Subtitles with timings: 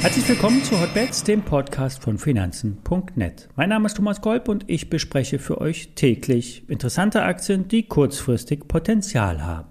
[0.00, 3.48] Herzlich willkommen zu Hotbets, dem Podcast von Finanzen.net.
[3.56, 8.68] Mein Name ist Thomas Kolb und ich bespreche für euch täglich interessante Aktien, die kurzfristig
[8.68, 9.68] Potenzial haben.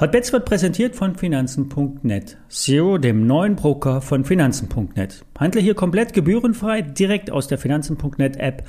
[0.00, 2.36] Hotbets wird präsentiert von Finanzen.net.
[2.48, 5.24] Zero, dem neuen Broker von Finanzen.net.
[5.38, 8.64] Handle hier komplett gebührenfrei direkt aus der Finanzen.net App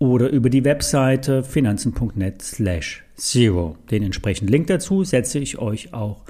[0.00, 3.76] oder über die Webseite finanzen.net slash zero.
[3.90, 6.24] Den entsprechenden Link dazu setze ich euch auch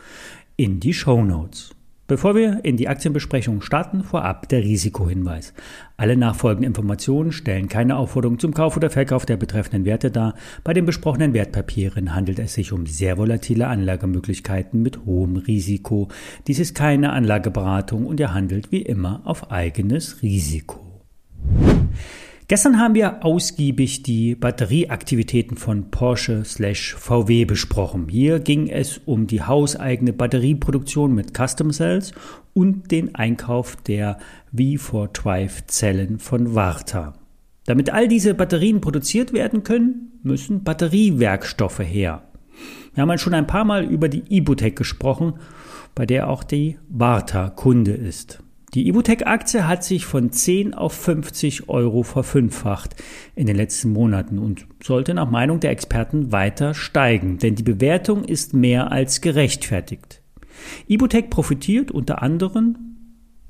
[0.56, 1.70] in die Show Notes.
[2.08, 5.54] Bevor wir in die Aktienbesprechung starten, vorab der Risikohinweis.
[5.96, 10.34] Alle nachfolgenden Informationen stellen keine Aufforderung zum Kauf oder Verkauf der betreffenden Werte dar.
[10.64, 16.08] Bei den besprochenen Wertpapieren handelt es sich um sehr volatile Anlagemöglichkeiten mit hohem Risiko.
[16.48, 20.80] Dies ist keine Anlageberatung und er handelt wie immer auf eigenes Risiko.
[22.50, 28.08] Gestern haben wir ausgiebig die Batterieaktivitäten von Porsche slash VW besprochen.
[28.08, 32.10] Hier ging es um die hauseigene Batterieproduktion mit Custom Cells
[32.52, 34.18] und den Einkauf der
[34.52, 37.14] V4 Drive Zellen von Varta.
[37.66, 42.24] Damit all diese Batterien produziert werden können, müssen Batteriewerkstoffe her.
[42.94, 45.34] Wir haben schon ein paar Mal über die Ibutec gesprochen,
[45.94, 48.42] bei der auch die Varta Kunde ist.
[48.74, 52.94] Die Ibutec-Aktie hat sich von 10 auf 50 Euro verfünffacht
[53.34, 58.22] in den letzten Monaten und sollte nach Meinung der Experten weiter steigen, denn die Bewertung
[58.22, 60.22] ist mehr als gerechtfertigt.
[60.86, 62.89] Ibutec profitiert unter anderem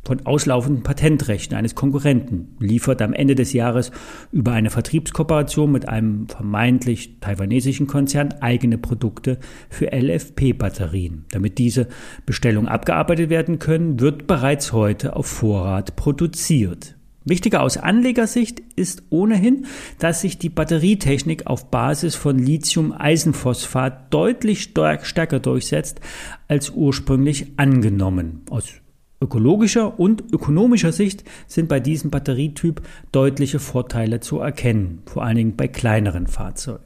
[0.04, 3.90] von auslaufenden Patentrechten eines Konkurrenten, liefert am Ende des Jahres
[4.32, 11.26] über eine Vertriebskooperation mit einem vermeintlich taiwanesischen Konzern eigene Produkte für LFP-Batterien.
[11.30, 11.88] Damit diese
[12.26, 16.96] Bestellungen abgearbeitet werden können, wird bereits heute auf Vorrat produziert.
[17.24, 19.66] Wichtiger aus Anlegersicht ist ohnehin,
[19.98, 26.00] dass sich die Batterietechnik auf Basis von Lithium-Eisenphosphat deutlich stärker durchsetzt
[26.48, 28.40] als ursprünglich angenommen.
[28.48, 28.79] Aus
[29.20, 35.56] ökologischer und ökonomischer Sicht sind bei diesem Batterietyp deutliche Vorteile zu erkennen, vor allen Dingen
[35.56, 36.84] bei kleineren Fahrzeugen.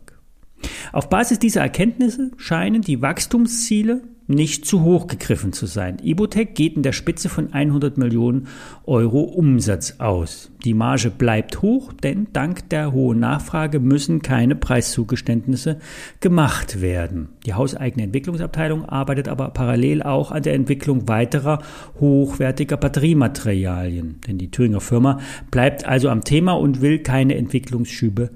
[0.92, 5.98] Auf Basis dieser Erkenntnisse scheinen die Wachstumsziele nicht zu hoch gegriffen zu sein.
[6.02, 8.48] Ibotec geht in der Spitze von 100 Millionen
[8.86, 10.50] Euro Umsatz aus.
[10.64, 15.78] Die Marge bleibt hoch, denn dank der hohen Nachfrage müssen keine Preiszugeständnisse
[16.20, 17.28] gemacht werden.
[17.44, 21.58] Die hauseigene Entwicklungsabteilung arbeitet aber parallel auch an der Entwicklung weiterer
[22.00, 24.20] hochwertiger Batteriematerialien.
[24.26, 25.20] Denn die Thüringer Firma
[25.50, 28.30] bleibt also am Thema und will keine Entwicklungsschübe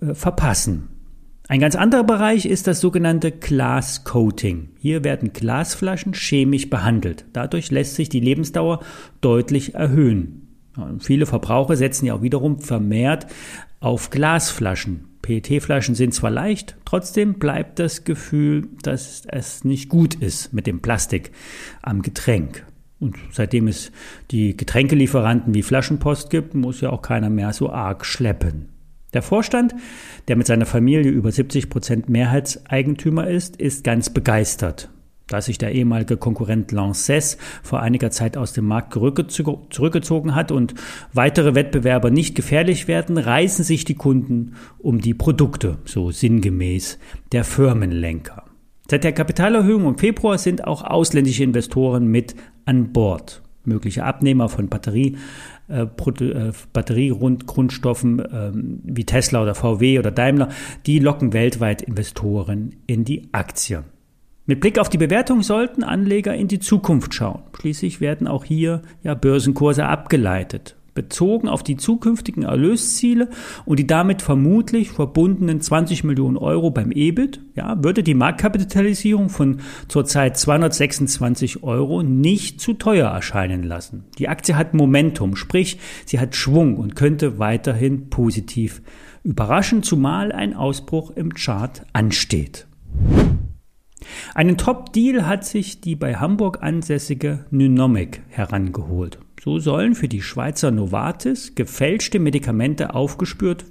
[0.00, 0.93] äh, verpassen.
[1.46, 4.70] Ein ganz anderer Bereich ist das sogenannte Glass Coating.
[4.78, 7.26] Hier werden Glasflaschen chemisch behandelt.
[7.34, 8.80] Dadurch lässt sich die Lebensdauer
[9.20, 10.48] deutlich erhöhen.
[11.00, 13.26] viele Verbraucher setzen ja auch wiederum vermehrt
[13.80, 15.04] auf Glasflaschen.
[15.20, 20.80] PET-Flaschen sind zwar leicht, trotzdem bleibt das Gefühl, dass es nicht gut ist mit dem
[20.80, 21.30] Plastik
[21.82, 22.66] am Getränk.
[23.00, 23.92] Und seitdem es
[24.30, 28.73] die Getränkelieferanten wie Flaschenpost gibt, muss ja auch keiner mehr so arg schleppen.
[29.14, 29.74] Der Vorstand,
[30.28, 34.90] der mit seiner Familie über 70 Prozent Mehrheitseigentümer ist, ist ganz begeistert.
[35.28, 40.74] Da sich der ehemalige Konkurrent Lanxess vor einiger Zeit aus dem Markt zurückgezogen hat und
[41.14, 46.98] weitere Wettbewerber nicht gefährlich werden, reißen sich die Kunden um die Produkte, so sinngemäß
[47.32, 48.44] der Firmenlenker.
[48.90, 52.34] Seit der Kapitalerhöhung im Februar sind auch ausländische Investoren mit
[52.66, 53.43] an Bord.
[53.66, 55.16] Mögliche Abnehmer von Batterie
[55.68, 60.48] äh, äh, Batteriegrundstoffen äh, wie Tesla oder VW oder Daimler,
[60.86, 63.84] die locken weltweit Investoren in die Aktie.
[64.46, 67.42] Mit Blick auf die Bewertung sollten Anleger in die Zukunft schauen.
[67.58, 73.28] Schließlich werden auch hier ja Börsenkurse abgeleitet bezogen auf die zukünftigen Erlösziele
[73.64, 79.60] und die damit vermutlich verbundenen 20 Millionen Euro beim EBIT, ja, würde die Marktkapitalisierung von
[79.88, 84.04] zurzeit 226 Euro nicht zu teuer erscheinen lassen.
[84.18, 88.82] Die Aktie hat Momentum, sprich, sie hat Schwung und könnte weiterhin positiv
[89.22, 92.66] überraschen, zumal ein Ausbruch im Chart ansteht.
[94.34, 99.18] Einen Top-Deal hat sich die bei Hamburg ansässige Nynomic herangeholt.
[99.44, 103.66] So sollen für die Schweizer Novartis gefälschte Medikamente aufgespürt,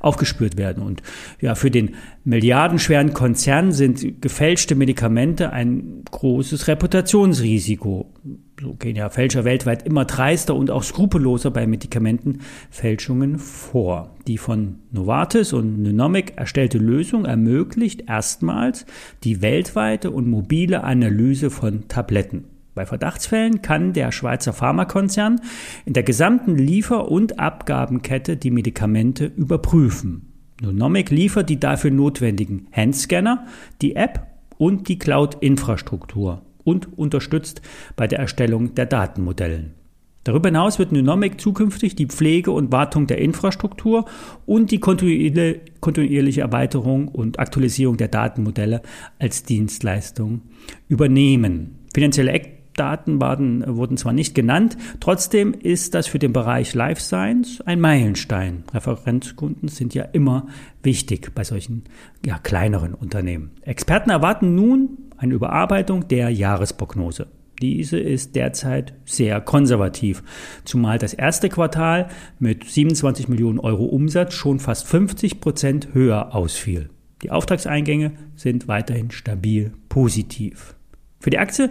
[0.00, 0.82] aufgespürt werden.
[0.82, 1.02] Und
[1.38, 8.10] ja, für den milliardenschweren Konzern sind gefälschte Medikamente ein großes Reputationsrisiko.
[8.58, 14.16] So gehen ja Fälscher weltweit immer dreister und auch skrupelloser bei Medikamentenfälschungen vor.
[14.26, 18.86] Die von Novartis und Nunomic erstellte Lösung ermöglicht erstmals
[19.24, 22.57] die weltweite und mobile Analyse von Tabletten.
[22.78, 25.40] Bei Verdachtsfällen kann der Schweizer Pharmakonzern
[25.84, 30.32] in der gesamten Liefer- und Abgabenkette die Medikamente überprüfen.
[30.62, 33.48] Nunomic liefert die dafür notwendigen Handscanner,
[33.82, 34.28] die App
[34.58, 37.62] und die Cloud-Infrastruktur und unterstützt
[37.96, 39.74] bei der Erstellung der Datenmodellen.
[40.22, 44.04] Darüber hinaus wird Nunomic zukünftig die Pflege und Wartung der Infrastruktur
[44.46, 48.82] und die kontinuierliche Erweiterung und Aktualisierung der Datenmodelle
[49.18, 50.42] als Dienstleistung
[50.86, 51.78] übernehmen.
[51.94, 57.60] Finanzielle Eckdaten waren, wurden zwar nicht genannt, trotzdem ist das für den Bereich Life Science
[57.62, 58.62] ein Meilenstein.
[58.72, 60.46] Referenzkunden sind ja immer
[60.84, 61.82] wichtig bei solchen
[62.24, 63.50] ja, kleineren Unternehmen.
[63.62, 67.26] Experten erwarten nun eine Überarbeitung der Jahresprognose.
[67.60, 70.22] Diese ist derzeit sehr konservativ,
[70.64, 72.06] zumal das erste Quartal
[72.38, 76.90] mit 27 Millionen Euro Umsatz schon fast 50 Prozent höher ausfiel.
[77.24, 80.77] Die Auftragseingänge sind weiterhin stabil positiv.
[81.20, 81.70] Für die Aktie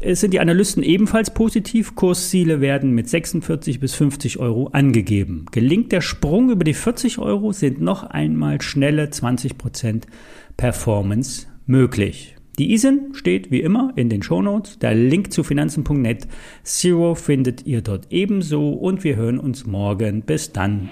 [0.00, 1.94] äh, sind die Analysten ebenfalls positiv.
[1.94, 5.46] Kursziele werden mit 46 bis 50 Euro angegeben.
[5.50, 10.06] Gelingt der Sprung über die 40 Euro, sind noch einmal schnelle 20 Prozent
[10.56, 12.36] Performance möglich.
[12.58, 14.78] Die ISIN steht wie immer in den Shownotes.
[14.78, 16.28] Der Link zu finanzen.net
[16.62, 20.22] Zero findet ihr dort ebenso und wir hören uns morgen.
[20.22, 20.90] Bis dann.